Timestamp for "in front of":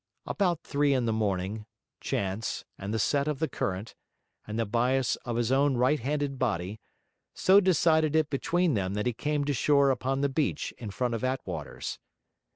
10.79-11.23